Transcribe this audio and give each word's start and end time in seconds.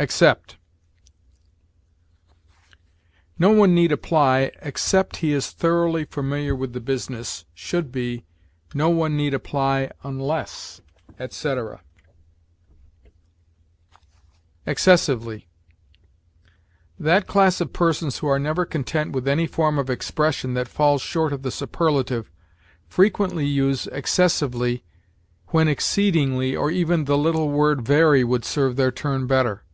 EXCEPT. 0.00 0.58
"No 3.36 3.50
one 3.50 3.74
need 3.74 3.90
apply 3.90 4.52
except 4.62 5.16
he 5.16 5.32
is 5.32 5.50
thoroughly 5.50 6.04
familiar 6.04 6.54
with 6.54 6.72
the 6.72 6.78
business," 6.80 7.46
should 7.52 7.90
be, 7.90 8.24
"No 8.74 8.90
one 8.90 9.16
need 9.16 9.34
apply 9.34 9.90
unless," 10.04 10.80
etc. 11.18 11.80
EXCESSIVELY. 14.66 15.48
That 17.00 17.26
class 17.26 17.60
of 17.60 17.72
persons 17.72 18.18
who 18.18 18.28
are 18.28 18.38
never 18.38 18.64
content 18.64 19.10
with 19.10 19.26
any 19.26 19.48
form 19.48 19.80
of 19.80 19.90
expression 19.90 20.54
that 20.54 20.68
falls 20.68 21.02
short 21.02 21.32
of 21.32 21.42
the 21.42 21.50
superlative, 21.50 22.30
frequently 22.86 23.44
use 23.46 23.88
excessively 23.88 24.84
when 25.48 25.66
exceedingly 25.66 26.54
or 26.54 26.70
even 26.70 27.04
the 27.06 27.18
little 27.18 27.48
word 27.48 27.82
very 27.82 28.22
would 28.22 28.44
serve 28.44 28.76
their 28.76 28.92
turn 28.92 29.26
better. 29.26 29.64